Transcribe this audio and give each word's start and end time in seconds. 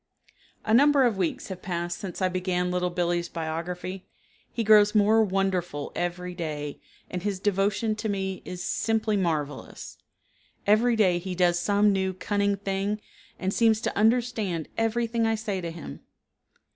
A 0.65 0.73
number 0.73 1.03
of 1.03 1.15
weeks 1.19 1.49
have 1.49 1.61
passed 1.61 1.99
since 1.99 2.23
I 2.23 2.27
began 2.27 2.71
Little 2.71 2.89
Billee's 2.89 3.29
biography. 3.29 4.07
He 4.51 4.63
grows 4.63 4.95
more 4.95 5.23
wonderful 5.23 5.91
every 5.95 6.33
day, 6.33 6.81
and 7.07 7.21
his 7.21 7.39
devotion 7.39 7.93
to 7.97 8.09
me 8.09 8.41
is 8.43 8.63
simply 8.63 9.15
marvelous. 9.15 9.99
Every 10.65 10.95
day 10.95 11.19
he 11.19 11.35
does 11.35 11.59
some 11.59 11.93
new 11.93 12.15
cunning 12.15 12.55
thing 12.57 12.99
and 13.37 13.53
seems 13.53 13.79
to 13.81 13.95
understand 13.95 14.69
everything 14.75 15.27
I 15.27 15.35
say 15.35 15.61
to 15.61 15.69
him. 15.69 15.99